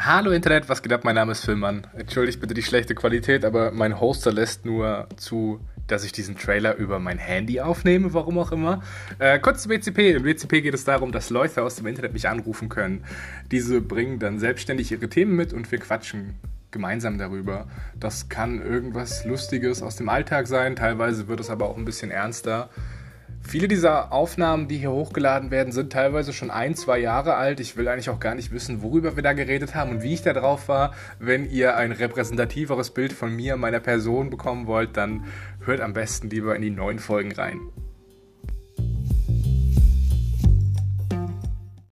[0.00, 1.02] Hallo Internet, was geht ab?
[1.02, 1.84] Mein Name ist Filmmann.
[1.92, 6.76] Entschuldigt bitte die schlechte Qualität, aber mein Hoster lässt nur zu, dass ich diesen Trailer
[6.76, 8.80] über mein Handy aufnehme, warum auch immer.
[9.18, 10.12] Äh, kurz zu WCP.
[10.12, 13.02] Im WCP geht es darum, dass Leute aus dem Internet mich anrufen können.
[13.50, 16.36] Diese bringen dann selbstständig ihre Themen mit und wir quatschen
[16.70, 17.66] gemeinsam darüber.
[17.98, 22.12] Das kann irgendwas Lustiges aus dem Alltag sein, teilweise wird es aber auch ein bisschen
[22.12, 22.70] ernster.
[23.42, 27.60] Viele dieser Aufnahmen, die hier hochgeladen werden, sind teilweise schon ein, zwei Jahre alt.
[27.60, 30.22] Ich will eigentlich auch gar nicht wissen, worüber wir da geredet haben und wie ich
[30.22, 30.94] da drauf war.
[31.18, 35.24] Wenn ihr ein repräsentativeres Bild von mir, meiner Person bekommen wollt, dann
[35.64, 37.60] hört am besten lieber in die neuen Folgen rein.